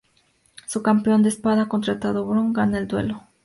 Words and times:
Su 0.65 0.81
campeón 0.81 1.21
de 1.21 1.29
espada 1.29 1.67
contratado 1.69 2.25
Bronn, 2.25 2.53
gana 2.53 2.79
el 2.79 2.87
duelo. 2.87 3.21